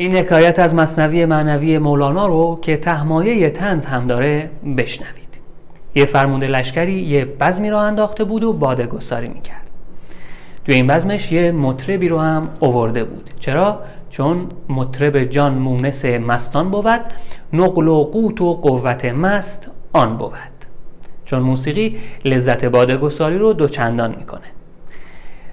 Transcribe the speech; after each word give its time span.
این 0.00 0.16
حکایت 0.16 0.58
از 0.58 0.74
مصنوی 0.74 1.24
معنوی 1.24 1.78
مولانا 1.78 2.26
رو 2.26 2.58
که 2.62 2.76
تهمایه 2.76 3.50
تنز 3.50 3.86
هم 3.86 4.06
داره 4.06 4.50
بشنوید. 4.76 5.38
یه 5.94 6.04
فرمونده 6.04 6.46
لشکری 6.46 6.92
یه 6.92 7.24
بزمی 7.24 7.70
را 7.70 7.80
انداخته 7.80 8.24
بود 8.24 8.44
و 8.44 8.52
باده 8.52 8.86
گساری 8.86 9.28
می‌کرد. 9.34 9.66
تو 10.66 10.72
این 10.72 10.86
بزمش 10.86 11.32
یه 11.32 11.52
مطربی 11.52 12.08
رو 12.08 12.18
هم 12.18 12.48
اوورده 12.60 13.04
بود. 13.04 13.30
چرا؟ 13.40 13.80
چون 14.10 14.46
مطرب 14.68 15.24
جان 15.24 15.54
مونس 15.54 16.04
مستان 16.04 16.70
بود 16.70 17.00
نقل 17.52 17.88
و 17.88 18.04
قوت 18.04 18.40
و 18.40 18.54
قوت 18.54 19.04
مست 19.04 19.70
آن 19.92 20.16
بود. 20.16 20.32
چون 21.24 21.38
موسیقی 21.38 21.96
لذت 22.24 22.64
باده 22.64 22.96
گساری 22.96 23.38
رو 23.38 23.52
دوچندان 23.52 24.14
می‌کنه 24.18 24.57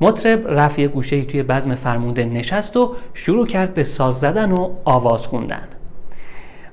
مطرب 0.00 0.48
رفت 0.48 0.78
یه 0.78 0.88
گوشه 0.88 1.24
توی 1.24 1.42
بزم 1.42 1.74
فرمونده 1.74 2.24
نشست 2.24 2.76
و 2.76 2.94
شروع 3.14 3.46
کرد 3.46 3.74
به 3.74 3.84
ساز 3.84 4.14
زدن 4.14 4.52
و 4.52 4.70
آواز 4.84 5.26
خوندن. 5.26 5.68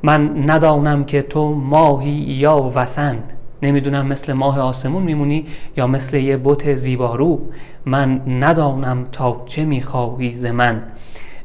من 0.03 0.49
ندانم 0.49 1.03
که 1.03 1.21
تو 1.21 1.53
ماهی 1.53 2.11
یا 2.11 2.71
وسن 2.75 3.17
نمی‌دونم 3.61 4.07
مثل 4.07 4.33
ماه 4.33 4.59
آسمون 4.59 5.03
میمونی 5.03 5.45
یا 5.77 5.87
مثل 5.87 6.17
یه 6.17 6.37
بت 6.37 6.73
زیبارو. 6.75 7.39
من 7.85 8.21
ندانم 8.27 9.05
تا 9.11 9.43
چه 9.45 9.65
می‌خواهی 9.65 10.31
ز 10.31 10.45
من. 10.45 10.81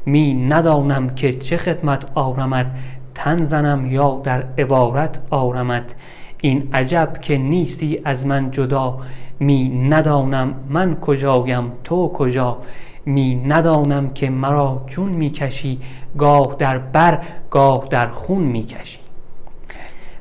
می 0.05 0.33
ندانم 0.33 1.09
که 1.09 1.33
چه 1.33 1.57
خدمت 1.57 2.11
آرمت 2.15 2.67
تن 3.15 3.43
زنم 3.43 3.85
یا 3.85 4.21
در 4.23 4.43
عبارت 4.57 5.19
آرمت 5.29 5.95
این 6.41 6.69
عجب 6.73 7.17
که 7.21 7.37
نیستی 7.37 8.01
از 8.05 8.25
من 8.27 8.51
جدا. 8.51 8.99
می 9.39 9.69
ندانم 9.69 10.53
من 10.69 10.95
کجایم 10.95 11.71
تو 11.83 12.07
کجا. 12.07 12.57
می 13.05 13.35
ندانم 13.35 14.09
که 14.09 14.29
مرا 14.29 14.83
چون 14.87 15.09
می‌کشی 15.09 15.79
گاه 16.17 16.55
در 16.59 16.77
بر 16.77 17.19
گاه 17.51 17.87
در 17.89 18.07
خون 18.07 18.41
می‌کشی 18.41 18.99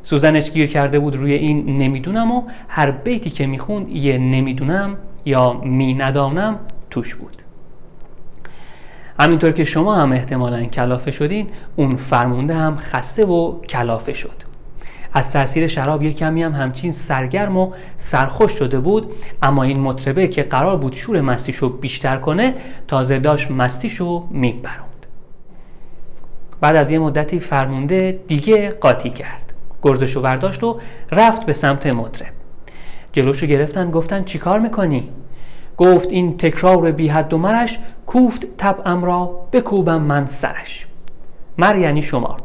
سوزنش 0.03 0.51
گیر 0.51 0.67
کرده 0.67 0.98
بود 0.98 1.17
روی 1.17 1.33
این 1.33 1.78
نمی‌دونم 1.78 2.33
و 2.33 2.43
هر 2.69 2.91
بیتی 2.91 3.31
که 3.31 3.47
می‌خوند 3.47 3.89
یه 3.89 4.19
نمی‌دونم 4.19 4.97
یا 5.25 5.53
می 5.53 5.95
ندانم 5.95 6.59
توش 6.91 7.15
بود. 7.15 7.43
همینطور 9.21 9.53
که 9.53 9.65
شما 9.65 9.95
هم 9.95 10.12
احتمالا 10.12 10.65
کلافه 10.65 11.11
شدین 11.11 11.47
اون 11.77 11.91
فرمونده 11.91 12.55
هم 12.55 12.77
خسته 12.77 13.27
و 13.27 13.61
کلافه 13.61 14.12
شد. 14.12 14.48
از 15.12 15.33
تاثیر 15.33 15.67
شراب 15.67 16.03
یک 16.03 16.17
کمی 16.17 16.42
هم 16.42 16.53
همچین 16.53 16.92
سرگرم 16.92 17.56
و 17.56 17.73
سرخوش 17.98 18.53
شده 18.53 18.81
بود 18.81 19.15
اما 19.42 19.62
این 19.62 19.81
مطربه 19.81 20.28
که 20.28 20.42
قرار 20.42 20.77
بود 20.77 20.95
شور 20.95 21.20
مستیشو 21.20 21.69
بیشتر 21.69 22.17
کنه 22.17 22.55
تازه 22.89 23.19
داشت 23.19 23.50
مستیشو 23.50 24.27
میبروند 24.31 24.89
بعد 26.61 26.77
از 26.77 26.91
یه 26.91 26.98
مدتی 26.98 27.41
فرمونده 27.41 28.20
دیگه 28.28 28.70
قاطی 28.70 29.11
کرد. 29.11 29.53
گرزشو 29.83 30.20
ورداشت 30.20 30.65
و 30.65 30.81
رفت 31.12 31.47
به 31.47 31.53
سمت 31.53 31.87
مطرب. 31.87 32.33
جلوشو 33.12 33.47
گرفتن 33.47 33.91
گفتن 33.91 34.25
چیکار 34.25 34.59
می‌کنی؟ 34.61 35.09
گفت 35.77 36.09
این 36.09 36.37
تکرار 36.37 36.93
بی 36.93 37.09
حد 37.09 37.33
و 37.33 37.39
مرش 37.39 37.78
کوفت 38.06 38.56
طبعم 38.56 39.05
را 39.05 39.41
بکوبم 39.53 40.00
من 40.00 40.27
سرش. 40.27 40.87
مر 41.59 41.78
یعنی 41.78 42.03
شمار. 42.03 42.37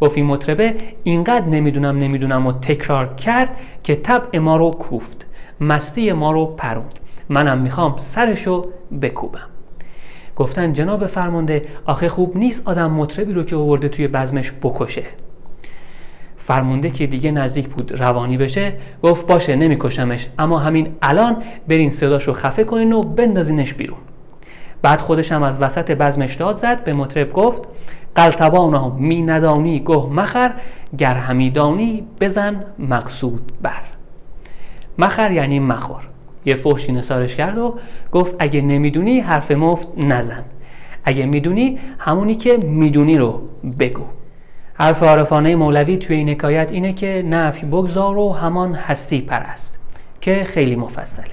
گفت 0.00 0.16
این 0.16 0.26
مطربه 0.26 0.74
اینقدر 1.04 1.46
نمی‌دونم 1.46 1.98
نمی‌دونم 1.98 2.46
و 2.46 2.52
تکرار 2.52 3.14
کرد 3.14 3.56
که 3.82 3.94
طبع 3.94 4.38
ما 4.38 4.56
رو 4.56 4.70
کوفت. 4.70 5.26
مستی 5.60 6.12
ما 6.12 6.32
رو 6.32 6.46
پروند. 6.46 6.98
منم 7.28 7.58
می‌خوام 7.58 7.94
سرشو 7.98 8.62
بکوبم. 9.02 9.46
گفتن 10.36 10.72
جناب 10.72 11.06
فرمانده 11.06 11.62
آخه 11.86 12.08
خوب 12.08 12.36
نیست 12.36 12.68
آدم 12.68 12.90
مطربی 12.90 13.32
رو 13.32 13.42
که 13.42 13.56
آورده 13.56 13.88
توی 13.88 14.08
بزمش 14.08 14.52
بکشه. 14.62 15.02
فرمونده 16.36 16.90
که 16.90 17.06
دیگه 17.06 17.30
نزدیک 17.30 17.68
بود 17.68 18.00
روانی 18.00 18.36
بشه 18.36 18.72
گفت 19.02 19.26
باشه 19.26 19.56
نمیکشمش 19.56 20.28
اما 20.38 20.58
همین 20.58 20.94
الان 21.02 21.36
برین 21.68 21.90
صداشو 21.90 22.32
خفه 22.32 22.64
کنین 22.64 22.92
و 22.92 23.00
بندازینش 23.00 23.74
بیرون. 23.74 23.98
بعد 24.82 25.00
خودش 25.00 25.32
هم 25.32 25.42
از 25.42 25.62
وسط 25.62 25.90
بزمش 25.90 26.34
داد 26.34 26.56
زد 26.56 26.84
به 26.84 26.92
مطرب 26.92 27.32
گفت 27.32 27.62
قلتبانا 28.16 28.88
می 28.88 29.22
ندانی 29.22 29.80
گه 29.80 30.06
مخر 30.06 30.52
گر 30.98 31.14
همیدانی 31.14 32.06
بزن 32.20 32.64
مقصود 32.78 33.52
بر. 33.62 33.82
مخر 34.98 35.30
یعنی 35.30 35.58
مخور. 35.58 36.02
یه 36.44 36.54
فحشی 36.54 36.92
نسارش 36.92 37.36
کرد 37.36 37.58
و 37.58 37.74
گفت 38.12 38.34
اگه 38.38 38.60
نمی‌دونی 38.60 39.20
حرف 39.20 39.50
مفت 39.50 39.88
نزن. 39.96 40.44
اگه 41.04 41.26
می‌دونی 41.26 41.78
همونی 41.98 42.34
که 42.34 42.56
می‌دونی 42.56 43.18
رو 43.18 43.42
بگو. 43.78 44.04
حرف 44.74 45.02
عارفانه 45.02 45.56
مولوی 45.56 45.96
توی 45.96 46.16
این 46.16 46.28
حکایت 46.28 46.72
اینه 46.72 46.92
که 46.92 47.24
نفی 47.30 47.66
بگذار 47.66 48.18
و 48.18 48.32
همان 48.32 48.74
هستی 48.74 49.20
پرست 49.20 49.78
که 50.20 50.44
خیلی 50.44 50.76
مفصله. 50.76 51.26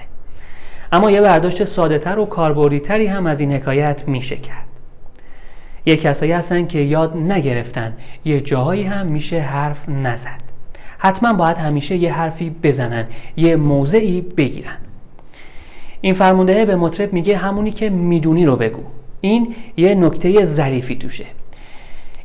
اما 0.92 1.10
یه 1.10 1.20
برداشت 1.20 1.64
ساده 1.64 1.98
تر 1.98 2.18
و 2.18 2.26
کاربردی 2.26 2.80
تری 2.80 3.06
هم 3.06 3.26
از 3.26 3.40
این 3.40 3.52
حکایت 3.52 4.08
میشه 4.08 4.36
کرد. 4.36 4.67
یه 5.88 5.96
کسایی 5.96 6.32
هستن 6.32 6.66
که 6.66 6.78
یاد 6.78 7.16
نگرفتن. 7.16 7.92
یه 8.24 8.40
جاهایی 8.40 8.82
هم 8.82 9.06
میشه 9.06 9.40
حرف 9.40 9.88
نزد. 9.88 10.40
حتما 10.98 11.32
باید 11.32 11.56
همیشه 11.56 11.96
یه 11.96 12.12
حرفی 12.12 12.50
بزنن 12.62 13.04
یه 13.36 13.56
موضعی 13.56 14.20
بگیرن. 14.20 14.76
این 16.00 16.14
فرمانده 16.14 16.64
به 16.64 16.76
مطرب 16.76 17.12
میگه 17.12 17.36
همونی 17.36 17.70
که 17.72 17.90
می‌دونی 17.90 18.46
رو 18.46 18.56
بگو. 18.56 18.82
این 19.20 19.54
یه 19.76 19.94
نکته 19.94 20.44
ظریفی 20.44 20.96
توشه. 20.96 21.26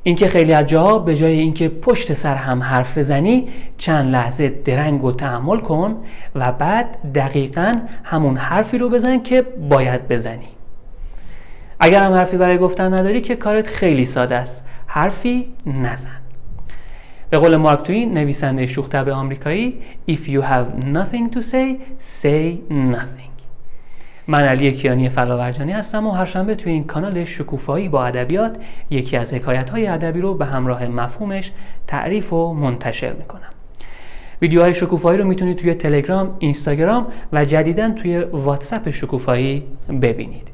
اینکه 0.03 0.27
خیلی 0.27 0.53
از 0.53 0.67
جاها 0.67 0.99
به 0.99 1.15
جای 1.15 1.39
اینکه 1.39 1.69
پشت 1.69 2.13
سر 2.13 2.35
هم 2.35 2.63
حرف 2.63 2.97
بزنی 2.97 3.47
چند 3.77 4.11
لحظه 4.11 4.49
درنگ 4.65 5.03
و 5.03 5.11
تحمل 5.11 5.59
کن 5.59 5.95
و 6.35 6.51
بعد 6.51 6.97
دقیقا 7.15 7.71
همون 8.03 8.37
حرفی 8.37 8.77
رو 8.77 8.89
بزن 8.89 9.19
که 9.19 9.41
باید 9.69 10.07
بزنی. 10.07 10.47
اگر 11.79 12.03
هم 12.03 12.13
حرفی 12.13 12.37
برای 12.37 12.57
گفتن 12.57 12.93
نداری 12.93 13.21
که 13.21 13.35
کارت 13.35 13.67
خیلی 13.67 14.05
ساده 14.05 14.35
است. 14.35 14.65
حرفی 14.87 15.47
نزن. 15.65 16.19
به 17.29 17.37
قول 17.37 17.55
مارک 17.55 17.83
توین 17.83 18.17
نویسنده 18.17 18.67
شوخ 18.67 18.95
آمریکایی 18.95 19.81
If 20.09 20.27
you 20.27 20.41
have 20.41 20.85
nothing 20.85 21.35
to 21.35 21.41
say, 21.41 21.77
say 21.99 22.57
nothing. 22.69 23.33
من 24.27 24.43
علی 24.43 24.71
کیانی 24.71 25.09
فلاورجانی 25.09 25.71
هستم 25.71 26.07
و 26.07 26.11
هر 26.11 26.25
شنبه 26.25 26.55
توی 26.55 26.71
این 26.71 26.83
کانال 26.83 27.25
شکوفایی 27.25 27.89
با 27.89 28.05
ادبیات 28.05 28.57
یکی 28.89 29.17
از 29.17 29.33
حکایت 29.33 29.69
های 29.69 29.87
ادبی 29.87 30.21
رو 30.21 30.33
به 30.33 30.45
همراه 30.45 30.87
مفهومش 30.87 31.51
تعریف 31.87 32.33
و 32.33 32.53
منتشر 32.53 33.13
می‌کنم. 33.13 33.49
ویدیوهای 34.41 34.73
شکوفایی 34.73 35.19
رو 35.19 35.27
می‌تونید 35.27 35.57
توی 35.57 35.73
تلگرام، 35.73 36.35
اینستاگرام 36.39 37.07
و 37.33 37.45
جدیدا 37.45 37.89
توی 37.89 38.19
واتساپ 38.19 38.89
شکوفایی 38.89 39.63
ببینید. 40.01 40.52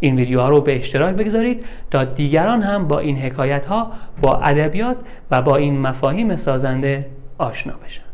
این 0.00 0.16
ویدیوها 0.16 0.48
رو 0.48 0.60
به 0.60 0.76
اشتراک 0.76 1.14
بگذارید 1.14 1.66
تا 1.90 2.04
دیگران 2.04 2.62
هم 2.62 2.88
با 2.88 2.98
این 2.98 3.18
حکایت 3.18 3.66
ها 3.66 3.92
با 4.22 4.36
ادبیات 4.36 4.96
و 5.30 5.42
با 5.42 5.56
این 5.56 5.80
مفاهیم 5.80 6.36
سازنده 6.36 7.06
آشنا 7.38 7.72
بشن. 7.84 8.07